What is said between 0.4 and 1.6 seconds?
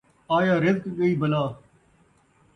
رزق، ڳئی بلا